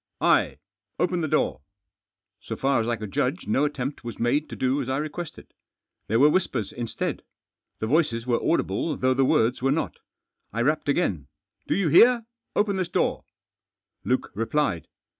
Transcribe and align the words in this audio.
"I! 0.39 0.57
Open 0.97 1.21
the 1.21 1.27
door." 1.27 1.61
So 2.39 2.55
far 2.55 2.81
as 2.81 2.87
I 2.87 2.97
eoijld 2.97 3.11
jiidge 3.11 3.45
no 3.47 3.65
attempt 3.65 4.03
was 4.03 4.17
made 4.19 4.49
to 4.49 4.57
dp 4.57 4.83
^s 4.85 4.89
I 4.89 4.97
requested. 4.97 5.53
There 6.07 6.19
were 6.19 6.31
whispers 6.31 6.71
instead. 6.73 7.21
The 7.77 7.85
voices 7.85 8.25
were 8.25 8.43
audible 8.43 8.97
though 8.97 9.13
the 9.13 9.23
words 9.25 9.61
were 9.61 9.69
not. 9.71 9.99
I 10.51 10.63
rapped 10.63 10.89
again. 10.89 11.27
(i 11.65 11.69
Po 11.69 11.73
you 11.75 11.89
hear? 11.89 12.25
open 12.55 12.77
this 12.77 12.89
door!" 12.89 13.25
J^uke 14.07 14.29
replied. 14.33 14.87